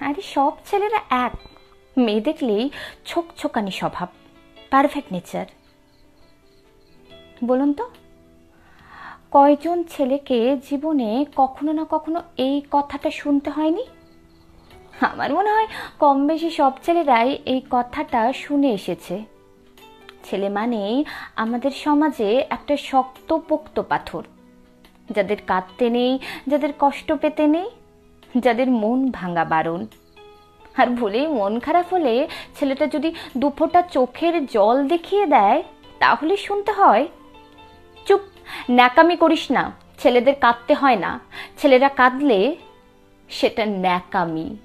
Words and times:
আরে 0.00 0.22
সব 0.22 0.52
ছেলেরা 0.66 1.00
এক। 1.10 1.32
মেয়ে 1.98 2.20
দেখলেই 2.20 2.70
ছোক 3.04 3.24
ছোকানি 3.36 3.70
স্বভাব 3.70 4.08
পারফেক্ট 4.70 5.12
নেচার 5.12 5.46
বলুন 7.44 7.72
তো, 7.72 7.90
কয়জন 9.32 9.82
ছেলেকে 9.82 10.56
জীবনে 10.70 11.26
কখনো 11.36 11.72
না 11.72 11.86
কখনো 11.90 12.22
এই 12.36 12.62
কথাটা 12.70 13.10
শুনতে 13.10 13.50
হয়নি? 13.50 13.84
আমার 15.00 15.34
মনে 15.34 15.50
হয় 15.50 15.66
কম 15.98 16.26
বেশি 16.26 16.50
সব 16.50 16.72
ছেলেরাই 16.82 17.38
এই 17.46 17.62
কথাটা 17.70 18.32
শুনে 18.32 18.68
এসেছে। 18.70 19.24
ছেলে 20.24 20.48
মানেই 20.48 21.04
আমাদের 21.36 21.70
সমাজে 21.70 22.46
একটা 22.50 22.76
শক্ত 22.76 23.38
পোক্ত 23.48 23.82
পাথর। 23.88 24.22
যাদের 25.10 25.36
কাঁদতে 25.46 25.90
নেই, 25.90 26.18
যাদের 26.46 26.72
কষ্ট 26.78 27.12
পেতে 27.12 27.46
নেই 27.46 27.70
যাদের 28.38 28.70
মন 28.70 29.10
ভাঙা 29.10 29.44
বারণ। 29.44 29.86
আর 30.76 30.86
ভুলেই 30.86 31.26
মন 31.26 31.60
খারাপ 31.60 31.92
হলে 31.92 32.28
ছেলেটা 32.58 32.86
যদি 32.86 33.14
দুফোটা 33.36 33.82
চোখের 33.82 34.46
জল 34.46 34.88
দেখিয়ে 34.88 35.26
দেয়, 35.26 35.62
তাহলে 35.98 36.36
শুনতে 36.36 36.72
হয়। 36.72 37.08
চুপ, 38.06 38.20
ন্যাকামি 38.70 39.16
করিস 39.16 39.50
না, 39.50 39.72
ছেলেদের 39.98 40.34
কাঁদতে 40.34 40.74
হয় 40.74 40.96
না। 40.96 41.20
ছেলেরা 41.58 41.88
কাঁদলে 41.88 42.56
সেটা 43.28 43.66
ন্যাকামি। 43.66 44.56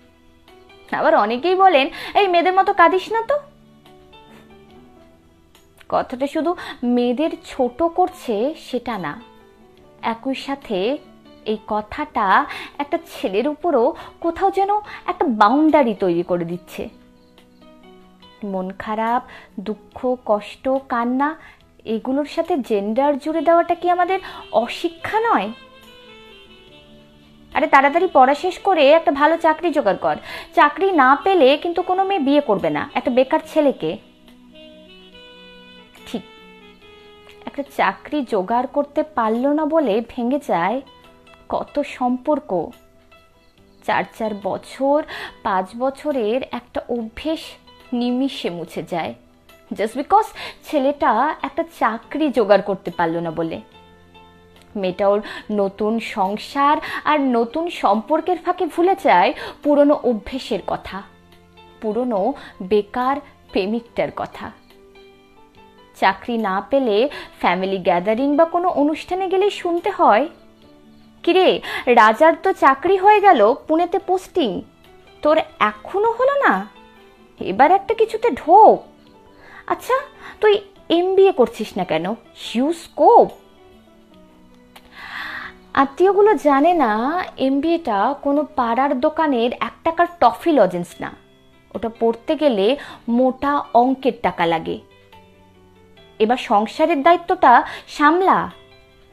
আবার 0.92 1.16
অনেকেই 1.16 1.56
বলেন, 1.56 1.90
এই 2.14 2.28
মেয়েদের 2.28 2.54
মতো 2.54 2.74
কাঁদিস 2.74 3.12
না 3.12 3.22
তো? 3.22 3.40
কথাটা 5.90 6.28
শুধু 6.28 6.56
মেয়েদের 6.84 7.30
ছোট 7.46 7.84
করছে 7.84 8.54
সেটা 8.60 8.98
না। 8.98 9.22
একই 10.02 10.36
সাথে 10.36 10.98
এই 11.46 11.60
কথাটা 11.68 12.26
একটা 12.84 12.98
ছেলের 13.12 13.46
উপরও 13.48 13.86
কোথাও 14.24 14.50
যেন 14.52 14.72
একটা 15.06 15.26
বাউন্ডারি 15.42 15.94
তৈরি 16.04 16.24
করে 16.24 16.46
দিচ্ছে। 16.46 16.84
মন 18.44 18.68
খারাপ, 18.80 19.22
দুঃখ, 19.60 19.98
কষ্ট, 20.26 20.66
কান্না, 20.90 21.30
এগুলোর 21.86 22.30
সাথে 22.36 22.54
জেন্ডার 22.70 23.12
জুড়ে 23.20 23.42
দেওয়াটা 23.42 23.76
কি 23.76 23.88
আমাদের 23.90 24.20
অশিক্ষা 24.64 25.18
নয়? 25.20 25.50
আরে 27.54 27.68
তাড়াতাড়ি 27.68 28.08
পড়া 28.14 28.36
শেষ 28.44 28.56
করে 28.60 28.84
একটা 28.90 29.12
ভালো 29.12 29.36
চাকরি 29.38 29.70
জোগাড় 29.72 30.00
কর। 30.02 30.16
চাকরি 30.56 30.88
না 30.92 31.10
পেলে 31.24 31.50
কিন্তু 31.64 31.82
কোনো 31.82 32.02
মেয়ে 32.04 32.26
বিয়ে 32.28 32.42
করবে 32.42 32.70
না, 32.70 32.82
একটা 32.94 33.12
বেকার 33.12 33.42
ছেলেকে। 33.52 33.92
ঠিক, 36.08 36.24
একটা 37.46 37.64
চাকরি 37.78 38.20
জোগাড় 38.34 38.68
করতে 38.74 39.02
পারল 39.18 39.44
না 39.48 39.64
বলে 39.66 39.94
ভেঙে 40.10 40.40
যায় 40.48 40.78
কত 41.50 41.82
সম্পর্ক? 41.82 42.70
চার 43.88 44.04
চার 44.20 44.32
বছর, 44.44 45.04
পাঁচ 45.44 45.66
বছরের 45.78 46.42
একটা 46.52 46.82
অভ্যেস 46.90 47.40
নিমিষে 47.94 48.50
মুছে 48.50 48.84
যায়। 48.84 49.14
জাস্ট 49.74 49.98
বিকজ 49.98 50.26
ছেলেটা 50.64 51.36
একটা 51.42 51.64
চাকরি 51.80 52.30
জোগাড় 52.30 52.62
করতে 52.62 52.92
পারল 52.92 53.18
না 53.18 53.32
বলে। 53.32 53.62
মেয়েটা 54.76 55.08
ওর 55.08 55.22
নতুন 55.52 56.00
সংসার 56.00 56.78
আর 57.04 57.22
নতুন 57.22 57.70
সম্পর্কের 57.70 58.38
ফাঁকে 58.38 58.66
ভুলে 58.66 58.96
যায় 59.04 59.34
পুরনো 59.64 60.00
অভ্যেসের 60.04 60.60
কথা। 60.68 61.02
পুরনো 61.82 62.34
বেকার 62.62 63.18
প্রেমিকটার 63.52 64.08
কথা। 64.16 64.52
চাকরি 65.96 66.38
না 66.38 66.64
পেলে 66.70 67.10
ফ্যামিলি 67.40 67.78
গ্যাদারিং 67.78 68.36
বা 68.36 68.46
কোনো 68.46 68.70
অনুষ্ঠানে 68.70 69.28
গেলেই 69.28 69.50
শুনতে 69.50 69.90
হয় 69.90 70.28
কিরে? 71.26 71.50
রাজার 71.86 72.34
তো 72.44 72.50
চাকরি 72.54 72.98
হয়ে 72.98 73.20
গেল, 73.22 73.40
পুনেতে 73.68 73.98
পোস্টিং। 74.00 74.62
তোর 75.22 75.38
এখনও 75.60 76.12
হলো 76.12 76.36
না? 76.46 76.54
এবার 77.40 77.70
একটা 77.72 77.94
কিছুতে 77.94 78.28
ঢোক। 78.32 78.78
আচ্ছা 79.68 79.96
তুই 80.42 80.54
এম 80.90 81.08
করছিস 81.32 81.70
না 81.78 81.84
কেন? 81.84 82.06
হিউ 82.46 82.68
স্কোপ 82.74 83.28
আত্মীয়গুলো 85.74 86.32
জানে 86.34 86.74
না 86.74 86.92
এম 87.38 87.62
কোনো 88.22 88.42
পাড়ার 88.56 89.00
দোকানের 89.00 89.52
এক 89.60 89.76
টাকার 89.84 90.08
টফি 90.20 90.52
লজেন্স 90.52 90.92
না। 91.00 91.10
ওটা 91.76 91.90
পড়তে 92.00 92.34
গেলে 92.36 92.78
মোটা 93.10 93.54
অঙ্কের 93.74 94.16
টাকা 94.22 94.46
লাগে। 94.46 94.78
এবার 96.20 96.40
সংসারের 96.50 97.00
দায়িত্বটা 97.04 97.64
সামলা। 97.88 98.38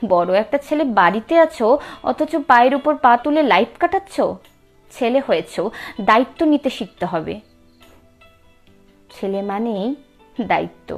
বড় 0.09 0.31
একটা 0.39 0.59
ছেলে 0.67 0.85
বাড়িতে 0.85 1.35
আছো, 1.39 1.67
অথচ 2.11 2.33
পায়ের 2.51 2.75
উপর 2.75 2.93
পা 3.05 3.13
তুলে 3.23 3.43
লাইফ 3.43 3.73
কাটাচ্ছ? 3.81 4.17
ছেলে 4.91 5.21
হয়েছ, 5.27 5.55
দায়িত্ব 6.01 6.41
নিতে 6.45 6.71
শিখতে 6.71 7.07
হবে। 7.07 7.35
ছেলে 9.15 9.43
মানেই 9.43 9.85
দায়িত্ব। 10.51 10.91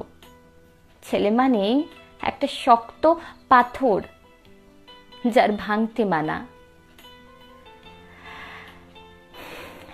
ছেলে 1.03 1.31
মানেই 1.31 1.75
একটা 2.21 2.47
শক্ত 2.65 3.05
পাথর, 3.49 4.01
যার 5.35 5.51
ভাঙতে 5.53 6.03
মানা। 6.05 6.37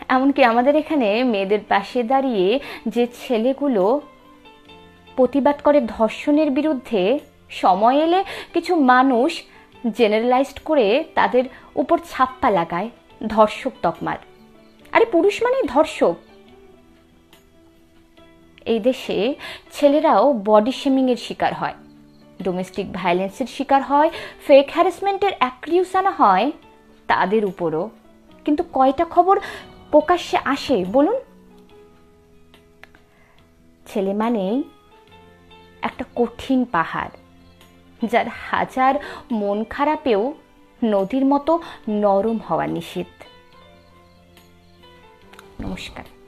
এমনকি 0.08 0.44
আমাদের 0.44 0.74
এখানে 0.76 1.08
মেয়েদের 1.24 1.62
পাশে 1.68 2.02
দাঁড়িয়ে 2.02 2.60
যে 2.86 3.06
ছেলেগুলো 3.22 4.00
প্রতিবাদ 5.16 5.56
করে 5.66 5.80
ধর্ষণের 5.96 6.50
বিরুদ্ধে 6.50 7.02
সময় 7.50 7.96
এলে 8.04 8.24
কিছু 8.52 8.76
মানুষ 8.76 9.42
জেনারেলাইজড 9.96 10.58
করে 10.64 11.04
তাদের 11.14 11.44
উপর 11.74 11.98
ছাপ্পা 12.10 12.50
লাগায়, 12.50 12.90
ধর্ষক 13.26 13.72
তকমার 13.82 14.18
আরে 14.92 15.04
পুরুষ 15.04 15.42
মানেই 15.42 15.62
ধর্ষক। 15.66 16.14
এই 18.64 18.78
দেশে 18.78 19.34
ছেলেরাও 19.72 20.32
বডি 20.32 20.72
শেমিংয়ের 20.72 21.16
শিকার 21.16 21.54
হয়। 21.54 21.74
ডোমেস্টিক 22.42 22.92
ভায়োলেন্সের 22.92 23.46
শিকার 23.46 23.82
হয় 23.82 24.10
ফেক 24.46 24.70
হ্যারাসমেন্টের 24.74 25.32
অ্যাক্রিউসানা 25.38 26.10
হয় 26.10 26.52
তাদের 27.06 27.44
উপরও। 27.44 27.90
কিন্তু 28.44 28.62
কয়টা 28.72 29.04
খবর 29.04 29.40
প্রকাশ্যে 29.90 30.38
আসে 30.44 30.84
বলুন? 30.92 31.20
ছেলে 33.86 34.12
মানেই 34.12 34.62
একটা 35.82 36.04
কঠিন 36.16 36.64
পাহাড়। 36.64 37.10
যার 38.12 38.28
হাজার 38.50 38.94
মন 39.32 39.64
খারাপেও 39.64 40.34
নদীর 40.84 41.24
মতো 41.24 41.52
নরম 41.88 42.38
হওয়া 42.48 42.66
নিষেধ 42.66 43.10
নমস্কার। 45.60 46.19